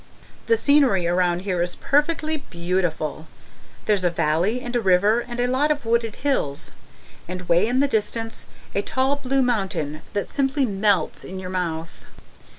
The 0.47 0.57
scenery 0.57 1.05
around 1.05 1.43
here 1.43 1.61
is 1.61 1.75
perfectly 1.75 2.37
beautiful. 2.37 3.27
There's 3.85 4.03
a 4.03 4.09
valley 4.09 4.59
and 4.59 4.75
a 4.75 4.81
river 4.81 5.19
and 5.19 5.39
a 5.39 5.45
lot 5.45 5.69
of 5.69 5.85
wooded 5.85 6.15
hills, 6.15 6.71
and 7.27 7.43
way 7.47 7.67
in 7.67 7.81
the 7.81 7.87
distance 7.87 8.47
a 8.73 8.81
tall 8.81 9.15
blue 9.17 9.43
mountain 9.43 10.01
that 10.13 10.31
simply 10.31 10.65
melts 10.65 11.23
in 11.23 11.39
your 11.39 11.51
mouth. 11.51 12.03